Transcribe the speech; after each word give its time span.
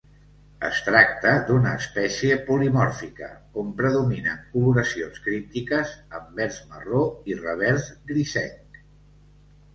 Es 0.67 0.77
tracta 0.85 1.33
d'una 1.49 1.73
espècie 1.81 2.37
polimòrfica, 2.47 3.29
on 3.65 3.69
predominen 3.83 4.41
coloracions 4.55 5.21
críptiques: 5.27 5.93
anvers 6.23 6.59
marró 6.73 7.05
i 7.35 7.39
revers 7.45 7.89
grisenc. 8.11 8.83